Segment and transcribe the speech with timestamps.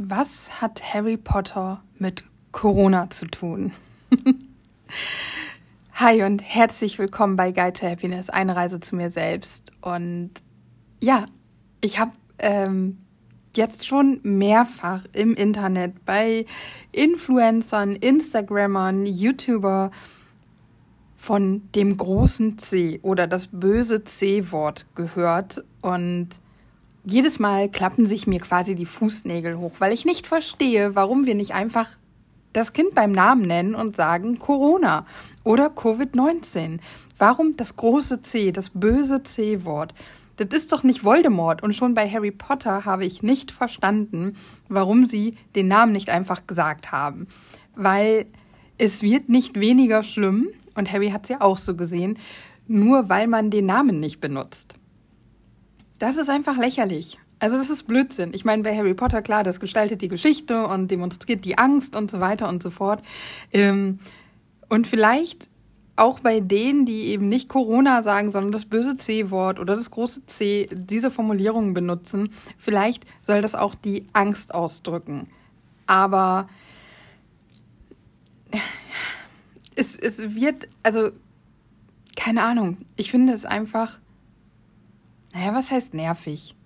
[0.00, 3.72] Was hat Harry Potter mit Corona zu tun?
[5.94, 9.72] Hi und herzlich willkommen bei Guide to Happiness, eine Reise zu mir selbst.
[9.80, 10.30] Und
[11.00, 11.26] ja,
[11.80, 12.98] ich habe ähm,
[13.56, 16.46] jetzt schon mehrfach im Internet bei
[16.92, 19.90] Influencern, Instagrammern, YouTuber
[21.16, 26.28] von dem großen C oder das böse C-Wort gehört und
[27.04, 31.34] jedes Mal klappen sich mir quasi die Fußnägel hoch, weil ich nicht verstehe, warum wir
[31.34, 31.88] nicht einfach
[32.52, 35.06] das Kind beim Namen nennen und sagen Corona
[35.44, 36.80] oder Covid-19.
[37.16, 39.94] Warum das große C, das böse C-Wort?
[40.36, 41.62] Das ist doch nicht Voldemort.
[41.62, 44.36] Und schon bei Harry Potter habe ich nicht verstanden,
[44.68, 47.26] warum sie den Namen nicht einfach gesagt haben.
[47.74, 48.26] Weil
[48.78, 52.18] es wird nicht weniger schlimm, und Harry hat es ja auch so gesehen,
[52.68, 54.74] nur weil man den Namen nicht benutzt.
[55.98, 57.18] Das ist einfach lächerlich.
[57.40, 58.32] Also das ist Blödsinn.
[58.34, 62.10] Ich meine, bei Harry Potter, klar, das gestaltet die Geschichte und demonstriert die Angst und
[62.10, 63.02] so weiter und so fort.
[63.52, 64.00] Ähm,
[64.68, 65.48] und vielleicht
[65.98, 70.26] auch bei denen, die eben nicht Corona sagen, sondern das böse C-Wort oder das große
[70.26, 75.28] C, diese Formulierungen benutzen, vielleicht soll das auch die Angst ausdrücken.
[75.86, 76.48] Aber
[79.74, 81.10] es, es wird, also
[82.16, 83.98] keine Ahnung, ich finde es einfach
[85.38, 86.56] naja, was heißt nervig?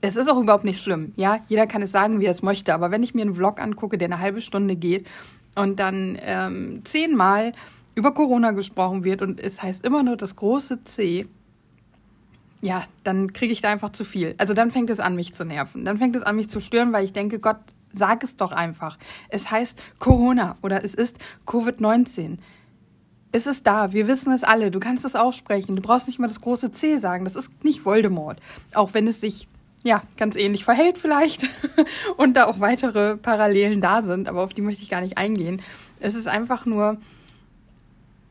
[0.00, 1.12] Es ist auch überhaupt nicht schlimm.
[1.16, 2.72] Ja, jeder kann es sagen, wie er es möchte.
[2.72, 5.08] Aber wenn ich mir einen Vlog angucke, der eine halbe Stunde geht
[5.56, 7.54] und dann ähm, zehnmal
[7.96, 11.26] über Corona gesprochen wird und es heißt immer nur das große C,
[12.62, 14.36] ja, dann kriege ich da einfach zu viel.
[14.38, 15.84] Also dann fängt es an, mich zu nerven.
[15.84, 17.58] Dann fängt es an, mich zu stören, weil ich denke, Gott,
[17.92, 18.96] sag es doch einfach.
[19.28, 22.38] Es heißt Corona oder es ist Covid-19.
[23.36, 26.26] Es ist da, wir wissen es alle, du kannst es aussprechen, du brauchst nicht mal
[26.26, 28.40] das große C sagen, das ist nicht Voldemort,
[28.72, 29.46] auch wenn es sich
[29.84, 31.42] ja ganz ähnlich verhält vielleicht.
[32.16, 35.60] Und da auch weitere Parallelen da sind, aber auf die möchte ich gar nicht eingehen.
[36.00, 36.96] Es ist einfach nur,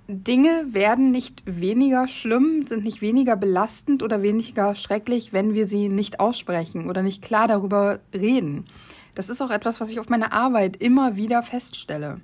[0.08, 5.88] Dinge werden nicht weniger schlimm, sind nicht weniger belastend oder weniger schrecklich, wenn wir sie
[5.88, 8.66] nicht aussprechen oder nicht klar darüber reden.
[9.14, 12.22] Das ist auch etwas, was ich auf meiner Arbeit immer wieder feststelle.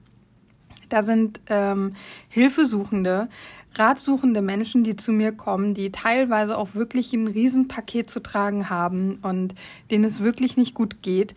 [0.91, 1.93] Da sind ähm,
[2.27, 3.29] Hilfesuchende,
[3.75, 9.19] ratsuchende Menschen, die zu mir kommen, die teilweise auch wirklich ein Riesenpaket zu tragen haben
[9.21, 9.55] und
[9.89, 11.33] denen es wirklich nicht gut geht.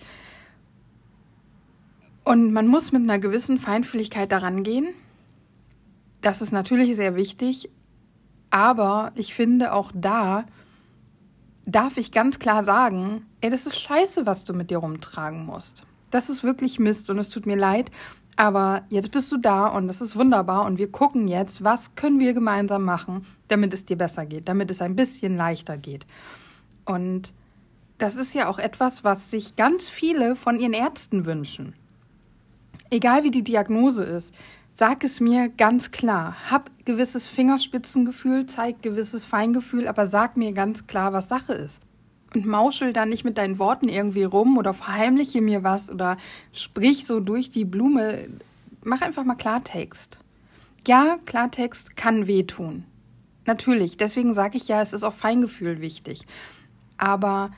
[2.25, 4.88] Und man muss mit einer gewissen Feinfühligkeit daran gehen.
[6.20, 7.70] Das ist natürlich sehr wichtig,
[8.50, 10.47] aber ich finde auch da
[11.66, 15.84] darf ich ganz klar sagen, ey, das ist scheiße, was du mit dir rumtragen musst.
[16.10, 17.91] Das ist wirklich Mist und es tut mir leid,
[18.37, 22.19] aber jetzt bist du da und das ist wunderbar und wir gucken jetzt, was können
[22.19, 26.06] wir gemeinsam machen, damit es dir besser geht, damit es ein bisschen leichter geht.
[26.84, 27.33] Und
[27.99, 31.75] das ist ja auch etwas, was sich ganz viele von ihren Ärzten wünschen.
[32.91, 34.34] Egal wie die Diagnose ist,
[34.75, 36.37] sag es mir ganz klar.
[36.50, 41.81] Hab gewisses Fingerspitzengefühl, zeig gewisses Feingefühl, aber sag mir ganz klar, was Sache ist
[42.34, 46.17] und mauschel da nicht mit deinen Worten irgendwie rum oder verheimliche mir was oder
[46.53, 48.28] sprich so durch die Blume.
[48.83, 50.21] Mach einfach mal Klartext.
[50.87, 52.84] Ja, Klartext kann wehtun.
[53.47, 56.27] Natürlich, deswegen sage ich ja, es ist auch Feingefühl wichtig.
[56.97, 57.50] Aber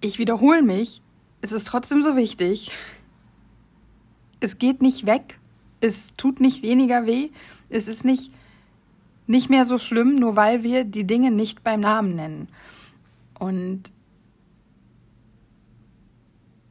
[0.00, 1.02] ich wiederhole mich,
[1.40, 2.70] es ist trotzdem so wichtig.
[4.40, 5.38] Es geht nicht weg.
[5.80, 7.30] Es tut nicht weniger weh.
[7.68, 8.30] Es ist nicht
[9.26, 12.48] nicht mehr so schlimm, nur weil wir die Dinge nicht beim Namen nennen.
[13.38, 13.84] Und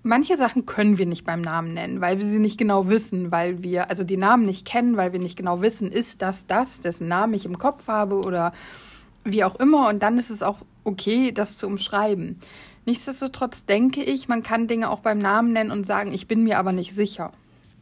[0.03, 3.64] manche Sachen können wir nicht beim Namen nennen, weil wir sie nicht genau wissen, weil
[3.64, 7.08] wir also die Namen nicht kennen, weil wir nicht genau wissen, ist das das, dessen
[7.08, 8.53] Namen ich im Kopf habe oder
[9.24, 9.90] wie auch immer.
[9.90, 12.40] Und dann ist es auch okay, das zu umschreiben.
[12.85, 16.59] Nichtsdestotrotz denke ich, man kann Dinge auch beim Namen nennen und sagen, ich bin mir
[16.59, 17.31] aber nicht sicher.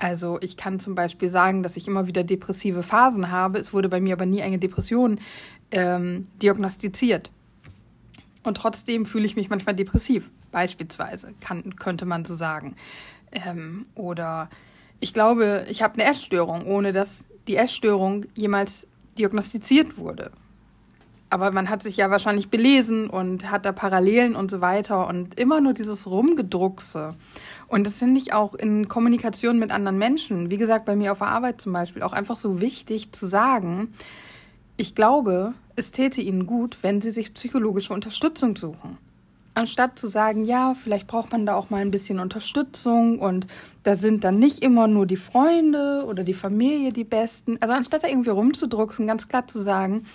[0.01, 3.59] Also ich kann zum Beispiel sagen, dass ich immer wieder depressive Phasen habe.
[3.59, 5.19] Es wurde bei mir aber nie eine Depression
[5.69, 7.29] ähm, diagnostiziert.
[8.41, 12.75] Und trotzdem fühle ich mich manchmal depressiv, beispielsweise, kann, könnte man so sagen.
[13.31, 14.49] Ähm, oder
[14.99, 18.87] ich glaube, ich habe eine Essstörung, ohne dass die Essstörung jemals
[19.19, 20.31] diagnostiziert wurde.
[21.31, 25.39] Aber man hat sich ja wahrscheinlich belesen und hat da Parallelen und so weiter und
[25.39, 27.15] immer nur dieses Rumgedruckse.
[27.69, 31.19] Und das finde ich auch in Kommunikation mit anderen Menschen, wie gesagt, bei mir auf
[31.19, 33.93] der Arbeit zum Beispiel, auch einfach so wichtig zu sagen,
[34.75, 38.97] ich glaube, es täte ihnen gut, wenn sie sich psychologische Unterstützung suchen.
[39.53, 43.47] Anstatt zu sagen, ja, vielleicht braucht man da auch mal ein bisschen Unterstützung und
[43.83, 47.57] da sind dann nicht immer nur die Freunde oder die Familie die Besten.
[47.61, 50.05] Also anstatt da irgendwie rumzudrucksen, ganz klar zu sagen,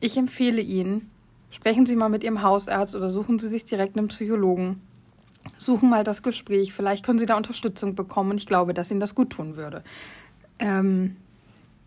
[0.00, 1.10] ich empfehle Ihnen,
[1.50, 4.80] sprechen Sie mal mit Ihrem Hausarzt oder suchen Sie sich direkt einen Psychologen
[5.58, 6.72] suchen mal das Gespräch.
[6.72, 9.82] Vielleicht können Sie da Unterstützung bekommen und ich glaube, dass Ihnen das gut tun würde.
[10.58, 11.16] Ähm,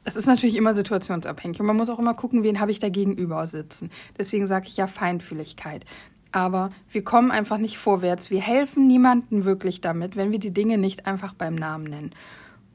[0.03, 2.89] es ist natürlich immer situationsabhängig und man muss auch immer gucken, wen habe ich da
[2.89, 3.91] gegenüber sitzen.
[4.17, 5.85] Deswegen sage ich ja Feinfühligkeit.
[6.31, 8.29] Aber wir kommen einfach nicht vorwärts.
[8.29, 12.11] Wir helfen niemandem wirklich damit, wenn wir die Dinge nicht einfach beim Namen nennen.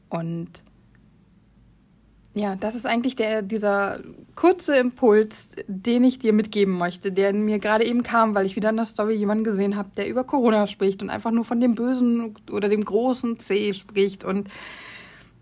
[0.08, 0.64] Und
[2.34, 4.00] ja, das ist eigentlich der, dieser
[4.34, 8.70] kurze Impuls, den ich dir mitgeben möchte, der mir gerade eben kam, weil ich wieder
[8.70, 11.76] in der Story jemanden gesehen habe, der über Corona spricht und einfach nur von dem
[11.76, 14.24] bösen oder dem großen C spricht.
[14.24, 14.48] Und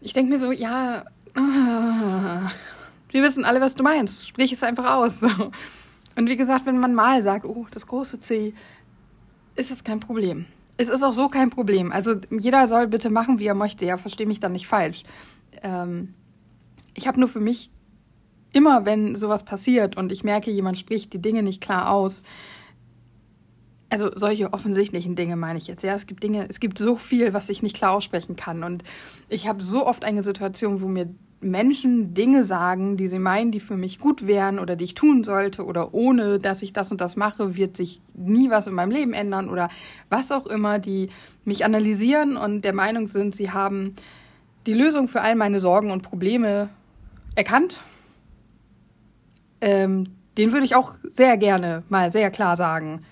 [0.03, 1.05] ich denke mir so, ja,
[1.35, 4.29] wir wissen alle, was du meinst.
[4.29, 5.23] Sprich es einfach aus.
[6.15, 8.53] Und wie gesagt, wenn man mal sagt, oh, das große C,
[9.57, 10.45] ist es kein Problem.
[10.77, 11.91] Es ist auch so kein Problem.
[11.91, 13.87] Also jeder soll bitte machen, wie er möchte.
[13.87, 15.05] Ja, verstehe mich dann nicht falsch.
[15.63, 16.13] Ähm,
[16.95, 17.71] ich habe nur für mich
[18.53, 22.23] immer, wenn sowas passiert und ich merke, jemand spricht die Dinge nicht klar aus,
[23.93, 25.83] also solche offensichtlichen Dinge meine ich jetzt.
[25.83, 28.65] Ja, es gibt Dinge, es gibt so viel, was ich nicht klar aussprechen kann.
[28.65, 28.83] Und
[29.29, 33.61] ich habe so oft eine Situation, wo mir Menschen Dinge sagen, die sie meinen, die
[33.61, 37.03] für mich gut wären oder die ich tun sollte oder ohne, dass ich das und
[37.03, 39.69] das mache, wird sich nie was in meinem Leben ändern oder
[40.09, 41.11] was auch immer, die
[41.45, 43.95] mich analysieren und der Meinung sind, sie haben
[44.67, 46.71] die Lösung für all meine Sorgen und Probleme
[47.35, 47.81] erkannt.
[49.61, 53.05] Ähm, den würde ich auch sehr gerne mal sehr klar sagen,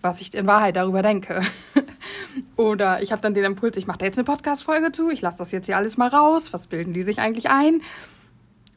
[0.00, 1.40] was ich in Wahrheit darüber denke.
[2.56, 5.38] Oder ich habe dann den Impuls, ich mache da jetzt eine Podcast-Folge zu, ich lasse
[5.38, 6.52] das jetzt hier alles mal raus.
[6.52, 7.82] Was bilden die sich eigentlich ein?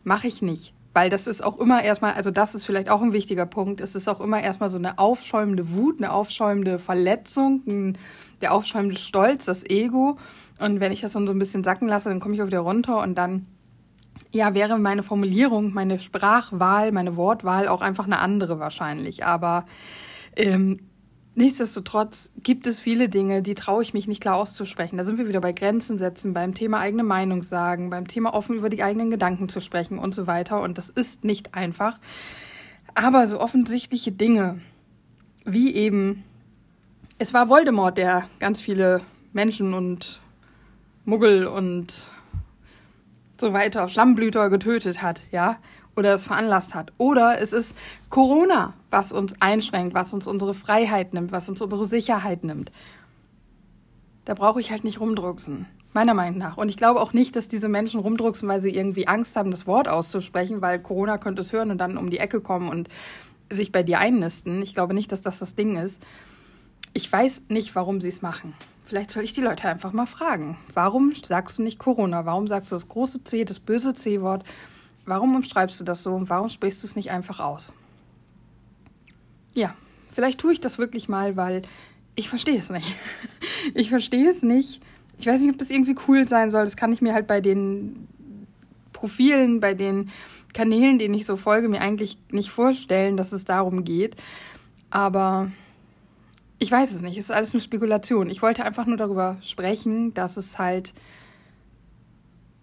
[0.03, 0.73] Mache ich nicht.
[0.93, 3.95] Weil das ist auch immer erstmal, also das ist vielleicht auch ein wichtiger Punkt, es
[3.95, 7.97] ist auch immer erstmal so eine aufschäumende Wut, eine aufschäumende Verletzung, ein,
[8.41, 10.17] der aufschäumende Stolz, das Ego.
[10.57, 12.59] Und wenn ich das dann so ein bisschen sacken lasse, dann komme ich auch wieder
[12.59, 13.45] runter und dann
[14.31, 19.25] ja, wäre meine Formulierung, meine Sprachwahl, meine Wortwahl auch einfach eine andere wahrscheinlich.
[19.25, 19.65] Aber
[20.35, 20.79] ähm,
[21.35, 24.97] nichtsdestotrotz gibt es viele Dinge, die traue ich mich nicht klar auszusprechen.
[24.97, 28.55] Da sind wir wieder bei Grenzen setzen, beim Thema eigene Meinung sagen, beim Thema offen
[28.55, 30.61] über die eigenen Gedanken zu sprechen und so weiter.
[30.61, 31.99] Und das ist nicht einfach.
[32.93, 34.59] Aber so offensichtliche Dinge
[35.45, 36.23] wie eben,
[37.17, 39.01] es war Voldemort, der ganz viele
[39.33, 40.21] Menschen und
[41.05, 42.11] Muggel und
[43.39, 45.57] so weiter, Schlammblüter getötet hat, ja,
[45.95, 46.93] oder es veranlasst hat.
[46.97, 47.75] Oder es ist
[48.09, 52.71] Corona, was uns einschränkt, was uns unsere Freiheit nimmt, was uns unsere Sicherheit nimmt.
[54.25, 55.65] Da brauche ich halt nicht rumdrucksen.
[55.91, 56.57] Meiner Meinung nach.
[56.57, 59.65] Und ich glaube auch nicht, dass diese Menschen rumdrucksen, weil sie irgendwie Angst haben, das
[59.65, 62.89] Wort auszusprechen, weil Corona könnte es hören und dann um die Ecke kommen und
[63.49, 64.61] sich bei dir einnisten.
[64.61, 65.99] Ich glaube nicht, dass das das Ding ist.
[66.93, 68.53] Ich weiß nicht, warum sie es machen.
[68.89, 70.57] Vielleicht soll ich die Leute einfach mal fragen.
[70.73, 72.25] Warum sagst du nicht Corona?
[72.25, 74.43] Warum sagst du das große C, das böse C-Wort?
[75.05, 77.71] Warum umschreibst du das so und warum sprichst du es nicht einfach aus?
[79.53, 79.75] Ja,
[80.11, 81.61] vielleicht tue ich das wirklich mal, weil
[82.15, 82.87] ich verstehe es nicht.
[83.75, 84.81] Ich verstehe es nicht.
[85.19, 86.63] Ich weiß nicht, ob das irgendwie cool sein soll.
[86.63, 88.07] Das kann ich mir halt bei den
[88.91, 90.09] Profilen, bei den
[90.53, 94.15] Kanälen, denen ich so folge, mir eigentlich nicht vorstellen, dass es darum geht.
[94.89, 95.51] Aber
[96.59, 98.29] ich weiß es nicht, es ist alles nur Spekulation.
[98.29, 100.93] Ich wollte einfach nur darüber sprechen, dass es halt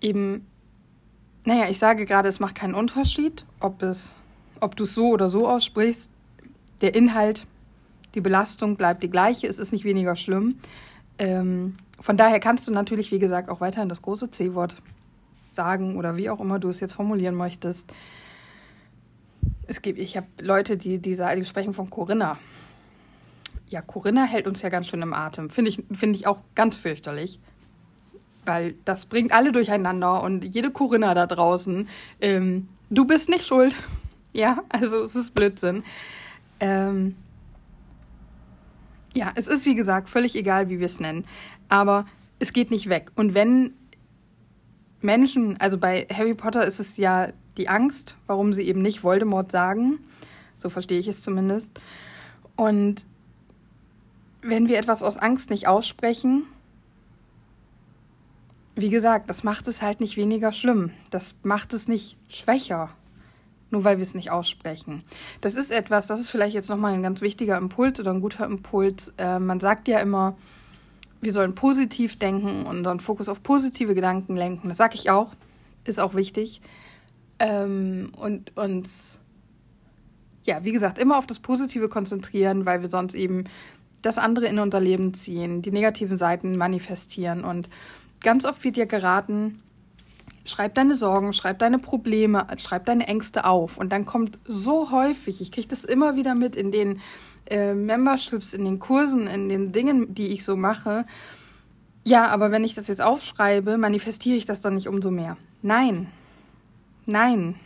[0.02, 0.46] eben,
[1.44, 3.82] naja, ich sage gerade, es macht keinen Unterschied, ob
[4.60, 6.10] ob du es so oder so aussprichst.
[6.82, 7.46] Der Inhalt,
[8.14, 10.58] die Belastung bleibt die gleiche, es ist nicht weniger schlimm.
[11.18, 14.76] Ähm, von daher kannst du natürlich, wie gesagt, auch weiterhin das große C-Wort
[15.50, 17.90] sagen oder wie auch immer du es jetzt formulieren möchtest.
[19.66, 22.38] Es gibt, ich habe Leute, die, die, die sprechen von Corinna
[23.68, 25.50] ja, Corinna hält uns ja ganz schön im Atem.
[25.50, 27.40] Finde ich, find ich auch ganz fürchterlich.
[28.44, 31.88] Weil das bringt alle durcheinander und jede Corinna da draußen,
[32.20, 33.75] ähm, du bist nicht schuld.
[34.32, 35.82] Ja, also es ist Blödsinn.
[36.61, 37.16] Ähm,
[39.14, 41.25] ja, es ist wie gesagt völlig egal, wie wir es nennen.
[41.70, 42.04] Aber
[42.38, 43.11] es geht nicht weg.
[43.14, 43.73] Und wenn
[45.00, 49.50] Menschen, also bei Harry Potter ist es ja die Angst, warum sie eben nicht Voldemort
[49.50, 50.00] sagen.
[50.58, 51.80] So verstehe ich es zumindest.
[52.56, 53.06] Und
[54.46, 56.44] wenn wir etwas aus Angst nicht aussprechen,
[58.74, 60.90] wie gesagt, das macht es halt nicht weniger schlimm.
[61.10, 62.90] Das macht es nicht schwächer,
[63.70, 65.02] nur weil wir es nicht aussprechen.
[65.40, 68.44] Das ist etwas, das ist vielleicht jetzt nochmal ein ganz wichtiger Impuls oder ein guter
[68.44, 69.14] Impuls.
[69.16, 70.36] Äh, man sagt ja immer,
[71.22, 74.68] wir sollen positiv denken und unseren Fokus auf positive Gedanken lenken.
[74.68, 75.32] Das sage ich auch,
[75.84, 76.60] ist auch wichtig.
[77.38, 79.20] Ähm, und uns,
[80.44, 83.44] ja, wie gesagt, immer auf das Positive konzentrieren, weil wir sonst eben
[84.02, 87.44] das andere in unser Leben ziehen, die negativen Seiten manifestieren.
[87.44, 87.68] Und
[88.20, 89.62] ganz oft wird dir geraten,
[90.44, 93.78] schreib deine Sorgen, schreib deine Probleme, schreib deine Ängste auf.
[93.78, 97.00] Und dann kommt so häufig, ich kriege das immer wieder mit in den
[97.50, 101.04] äh, Memberships, in den Kursen, in den Dingen, die ich so mache.
[102.04, 105.36] Ja, aber wenn ich das jetzt aufschreibe, manifestiere ich das dann nicht umso mehr.
[105.62, 106.06] Nein.
[107.06, 107.56] Nein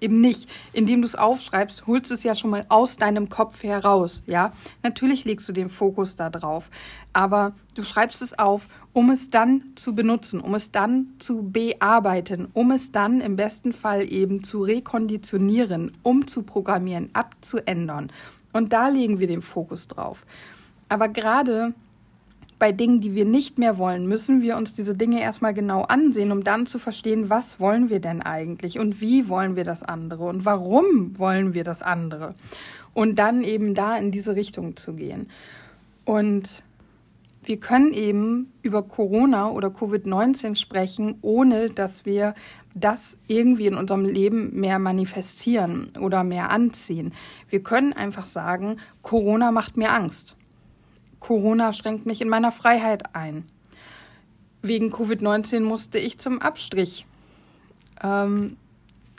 [0.00, 0.48] eben nicht.
[0.72, 4.52] Indem du es aufschreibst, holst du es ja schon mal aus deinem Kopf heraus, ja.
[4.82, 6.70] Natürlich legst du den Fokus da drauf,
[7.12, 12.48] aber du schreibst es auf, um es dann zu benutzen, um es dann zu bearbeiten,
[12.52, 18.10] um es dann im besten Fall eben zu rekonditionieren, umzuprogrammieren, abzuändern.
[18.52, 20.26] Und da legen wir den Fokus drauf.
[20.88, 21.74] Aber gerade
[22.62, 26.30] bei Dingen, die wir nicht mehr wollen, müssen wir uns diese Dinge erstmal genau ansehen,
[26.30, 30.26] um dann zu verstehen, was wollen wir denn eigentlich und wie wollen wir das andere
[30.26, 32.36] und warum wollen wir das andere.
[32.94, 35.28] Und dann eben da in diese Richtung zu gehen.
[36.04, 36.62] Und
[37.42, 42.32] wir können eben über Corona oder Covid-19 sprechen, ohne dass wir
[42.76, 47.12] das irgendwie in unserem Leben mehr manifestieren oder mehr anziehen.
[47.50, 50.36] Wir können einfach sagen, Corona macht mir Angst.
[51.22, 53.44] Corona schränkt mich in meiner Freiheit ein.
[54.60, 57.06] Wegen Covid-19 musste ich zum Abstrich.
[58.02, 58.56] Ähm,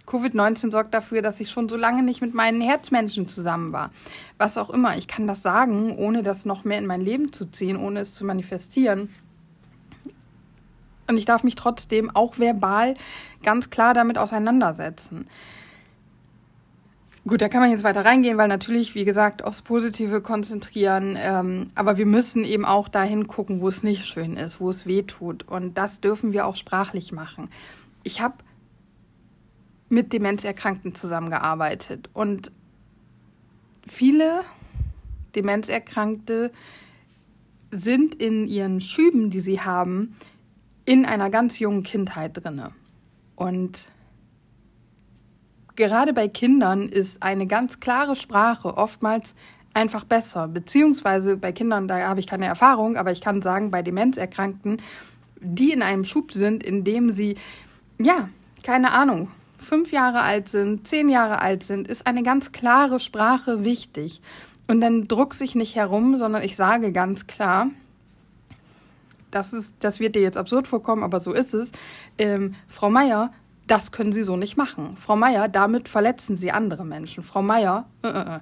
[0.06, 3.92] Covid-19 sorgt dafür, dass ich schon so lange nicht mit meinen Herzmenschen zusammen war.
[4.38, 4.98] Was auch immer.
[4.98, 8.14] Ich kann das sagen, ohne das noch mehr in mein Leben zu ziehen, ohne es
[8.14, 9.10] zu manifestieren.
[11.08, 12.96] Und ich darf mich trotzdem auch verbal
[13.44, 15.26] ganz klar damit auseinandersetzen.
[17.26, 21.18] Gut, da kann man jetzt weiter reingehen, weil natürlich, wie gesagt, aufs Positive konzentrieren.
[21.18, 24.86] Ähm, aber wir müssen eben auch dahin gucken, wo es nicht schön ist, wo es
[24.86, 25.48] weh tut.
[25.48, 27.50] Und das dürfen wir auch sprachlich machen.
[28.04, 28.36] Ich habe
[29.88, 32.52] mit Demenzerkrankten zusammengearbeitet und
[33.88, 34.42] viele
[35.36, 36.52] Demenzerkrankte
[37.72, 40.18] sind in ihren Schüben, die sie haben,
[40.84, 42.72] in einer ganz jungen Kindheit drinne.
[43.36, 43.88] Und
[45.76, 49.36] gerade bei Kindern ist eine ganz klare Sprache oftmals
[49.74, 50.48] einfach besser.
[50.48, 54.82] Beziehungsweise bei Kindern, da habe ich keine Erfahrung, aber ich kann sagen, bei Demenzerkrankten,
[55.40, 57.36] die in einem Schub sind, in dem sie,
[58.00, 58.30] ja,
[58.64, 63.64] keine Ahnung, fünf Jahre alt sind, zehn Jahre alt sind, ist eine ganz klare Sprache
[63.64, 64.22] wichtig.
[64.68, 67.68] Und dann druck sich nicht herum, sondern ich sage ganz klar,
[69.32, 71.72] das, ist, das wird dir jetzt absurd vorkommen, aber so ist es.
[72.18, 73.34] Ähm, Frau Meier,
[73.68, 74.98] das können Sie so nicht machen.
[74.98, 77.24] Frau Meier, damit verletzen Sie andere Menschen.
[77.24, 78.40] Frau Meier, äh, äh, äh.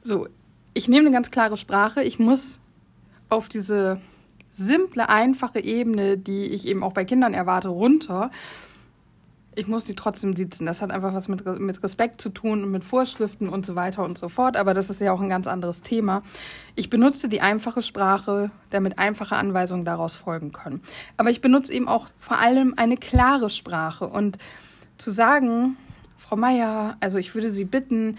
[0.00, 0.28] so,
[0.74, 2.02] ich nehme eine ganz klare Sprache.
[2.02, 2.60] Ich muss
[3.28, 4.00] auf diese
[4.50, 8.30] simple, einfache Ebene, die ich eben auch bei Kindern erwarte, runter.
[9.54, 10.64] Ich muss die trotzdem sitzen.
[10.64, 14.02] Das hat einfach was mit, mit Respekt zu tun und mit Vorschriften und so weiter
[14.04, 14.56] und so fort.
[14.56, 16.22] Aber das ist ja auch ein ganz anderes Thema.
[16.74, 20.80] Ich benutze die einfache Sprache, damit einfache Anweisungen daraus folgen können.
[21.18, 24.08] Aber ich benutze eben auch vor allem eine klare Sprache.
[24.08, 24.38] Und
[24.96, 25.76] zu sagen,
[26.16, 28.16] Frau Meier, also ich würde Sie bitten,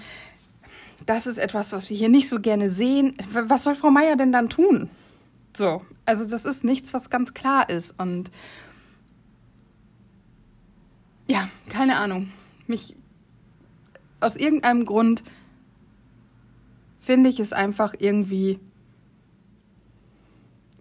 [1.06, 3.16] das ist etwas, was wir hier nicht so gerne sehen.
[3.32, 4.90] Was soll Frau Meier denn dann tun?
[5.56, 7.96] So, also das ist nichts, was ganz klar ist.
[8.00, 8.32] Und
[11.28, 12.32] ja, keine Ahnung.
[12.68, 12.96] Mich
[14.20, 15.24] aus irgendeinem Grund
[17.00, 18.60] finde ich es einfach irgendwie,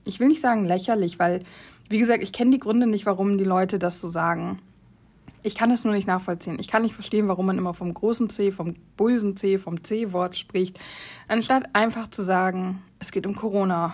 [0.04, 1.42] ich will nicht sagen lächerlich, weil,
[1.88, 4.60] wie gesagt, ich kenne die Gründe nicht, warum die Leute das so sagen.
[5.44, 6.60] Ich kann es nur nicht nachvollziehen.
[6.60, 10.36] Ich kann nicht verstehen, warum man immer vom großen C, vom bösen C, vom C-Wort
[10.36, 10.78] spricht,
[11.26, 13.92] anstatt einfach zu sagen, es geht um Corona.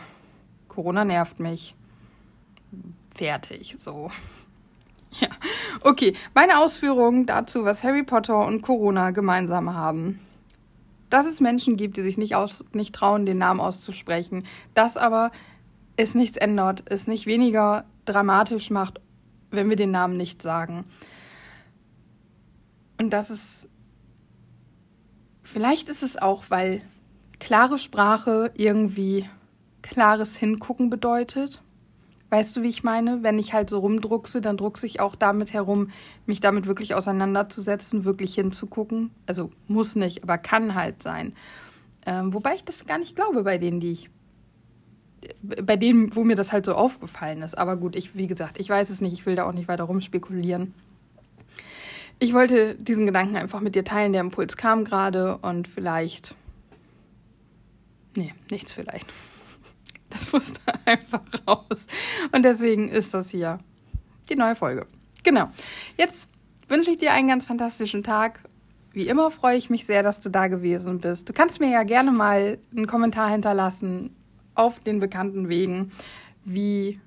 [0.69, 1.75] Corona nervt mich.
[3.15, 4.11] Fertig, so.
[5.21, 5.29] Ja,
[5.83, 6.15] okay.
[6.35, 10.21] Meine Ausführungen dazu, was Harry Potter und Corona gemeinsam haben.
[11.11, 14.45] Dass es Menschen gibt, die sich nicht, aus, nicht trauen, den Namen auszusprechen.
[14.75, 15.31] Das aber
[15.97, 19.01] es nichts ändert, es nicht weniger dramatisch macht,
[19.51, 20.85] wenn wir den Namen nicht sagen.
[23.01, 23.69] Und das ist,
[25.43, 26.83] vielleicht ist es auch, weil
[27.39, 29.29] klare Sprache irgendwie
[29.83, 31.63] klares Hingucken bedeutet.
[32.31, 33.23] Weißt du, wie ich meine?
[33.23, 35.91] Wenn ich halt so rumdruckse, dann druckse ich auch damit herum,
[36.27, 39.11] mich damit wirklich auseinanderzusetzen, wirklich hinzugucken.
[39.27, 41.35] Also muss nicht, aber kann halt sein.
[42.05, 44.11] Ähm, wobei ich das gar nicht glaube bei denen, die ich.
[45.43, 47.57] Bei denen, wo mir das halt so aufgefallen ist.
[47.57, 49.85] Aber gut, ich, wie gesagt, ich weiß es nicht, ich will da auch nicht weiter
[49.85, 50.75] rumspekulieren.
[52.21, 54.13] Ich wollte diesen Gedanken einfach mit dir teilen.
[54.13, 56.35] Der Impuls kam gerade und vielleicht.
[58.15, 59.07] Nee, nichts vielleicht.
[60.11, 61.87] Das musste einfach raus.
[62.33, 63.59] Und deswegen ist das hier
[64.31, 64.87] die neue Folge.
[65.23, 65.51] Genau.
[65.99, 66.31] Jetzt
[66.69, 68.41] wünsche ich dir einen ganz fantastischen Tag.
[68.93, 71.29] Wie immer freue ich mich sehr, dass du da gewesen bist.
[71.29, 74.17] Du kannst mir ja gerne mal einen Kommentar hinterlassen
[74.55, 75.93] auf den bekannten Wegen,
[76.45, 77.01] wie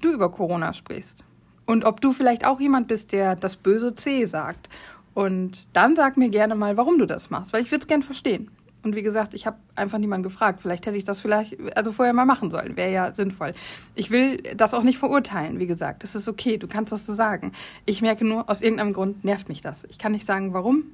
[0.00, 1.24] du über Corona sprichst.
[1.66, 4.68] Und ob du vielleicht auch jemand bist, der das böse C sagt.
[5.14, 8.02] Und dann sag mir gerne mal, warum du das machst, weil ich würde es gern
[8.02, 8.50] verstehen.
[8.88, 10.62] Und wie gesagt, ich habe einfach niemanden gefragt.
[10.62, 12.74] Vielleicht hätte ich das vielleicht, also vorher mal machen sollen.
[12.74, 13.52] Wäre ja sinnvoll.
[13.94, 16.04] Ich will das auch nicht verurteilen, wie gesagt.
[16.04, 17.52] Das ist okay, du kannst das so sagen.
[17.84, 19.84] Ich merke nur, aus irgendeinem Grund nervt mich das.
[19.90, 20.84] Ich kann nicht sagen, warum.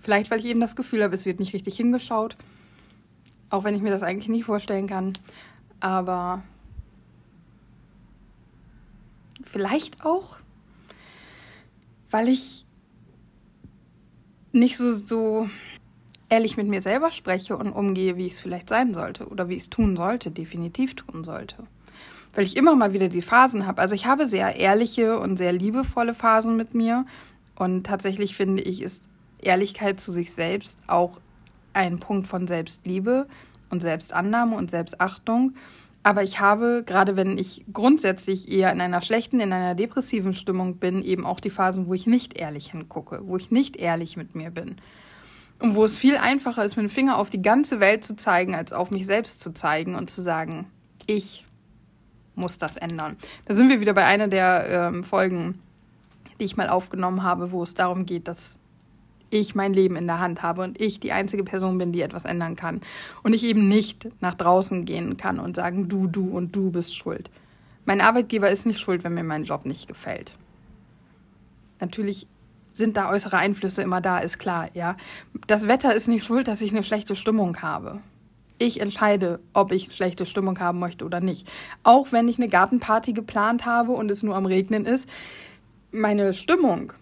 [0.00, 2.36] Vielleicht, weil ich eben das Gefühl habe, es wird nicht richtig hingeschaut.
[3.48, 5.12] Auch wenn ich mir das eigentlich nicht vorstellen kann.
[5.78, 6.42] Aber
[9.44, 10.38] vielleicht auch,
[12.10, 12.66] weil ich
[14.50, 15.48] nicht so, so
[16.28, 19.54] ehrlich mit mir selber spreche und umgehe, wie ich es vielleicht sein sollte oder wie
[19.54, 21.56] ich es tun sollte, definitiv tun sollte.
[22.34, 23.80] Weil ich immer mal wieder die Phasen habe.
[23.80, 27.06] Also ich habe sehr ehrliche und sehr liebevolle Phasen mit mir.
[27.54, 29.04] Und tatsächlich finde ich, ist
[29.40, 31.20] Ehrlichkeit zu sich selbst auch
[31.72, 33.28] ein Punkt von Selbstliebe
[33.70, 35.54] und Selbstannahme und Selbstachtung.
[36.02, 40.76] Aber ich habe, gerade wenn ich grundsätzlich eher in einer schlechten, in einer depressiven Stimmung
[40.76, 44.34] bin, eben auch die Phasen, wo ich nicht ehrlich hingucke, wo ich nicht ehrlich mit
[44.34, 44.76] mir bin.
[45.58, 48.54] Und wo es viel einfacher ist, mit dem Finger auf die ganze Welt zu zeigen,
[48.54, 50.66] als auf mich selbst zu zeigen und zu sagen,
[51.06, 51.44] ich
[52.34, 53.16] muss das ändern.
[53.44, 55.60] Da sind wir wieder bei einer der ähm, Folgen,
[56.40, 58.58] die ich mal aufgenommen habe, wo es darum geht, dass
[59.30, 62.24] ich mein Leben in der Hand habe und ich die einzige Person bin, die etwas
[62.24, 62.80] ändern kann.
[63.22, 66.96] Und ich eben nicht nach draußen gehen kann und sagen, du, du und du bist
[66.96, 67.30] schuld.
[67.84, 70.34] Mein Arbeitgeber ist nicht schuld, wenn mir mein Job nicht gefällt.
[71.80, 72.26] Natürlich
[72.74, 74.96] sind da äußere Einflüsse immer da, ist klar, ja.
[75.46, 78.00] Das Wetter ist nicht schuld, dass ich eine schlechte Stimmung habe.
[78.58, 81.50] Ich entscheide, ob ich schlechte Stimmung haben möchte oder nicht.
[81.82, 85.08] Auch wenn ich eine Gartenparty geplant habe und es nur am Regnen ist,
[85.90, 86.92] meine Stimmung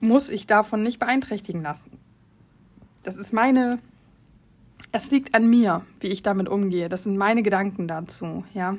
[0.00, 1.98] muss ich davon nicht beeinträchtigen lassen.
[3.02, 3.78] Das ist meine,
[4.92, 6.88] es liegt an mir, wie ich damit umgehe.
[6.88, 8.76] Das sind meine Gedanken dazu, ja.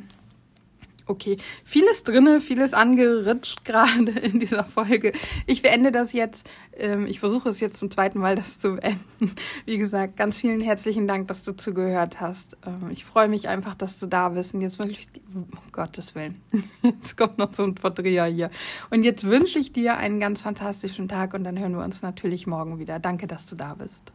[1.05, 5.13] Okay, vieles drinne, vieles angeritscht gerade in dieser Folge.
[5.47, 6.49] Ich beende das jetzt.
[6.77, 9.01] Ähm, ich versuche es jetzt zum zweiten Mal, das zu beenden.
[9.65, 12.57] Wie gesagt, ganz vielen herzlichen Dank, dass du zugehört hast.
[12.65, 14.53] Ähm, ich freue mich einfach, dass du da bist.
[14.53, 16.41] Und jetzt wünsche ich dir, um Gottes Willen,
[16.83, 18.49] jetzt kommt noch so ein Verdreher hier.
[18.89, 22.47] Und jetzt wünsche ich dir einen ganz fantastischen Tag und dann hören wir uns natürlich
[22.47, 22.99] morgen wieder.
[22.99, 24.11] Danke, dass du da bist.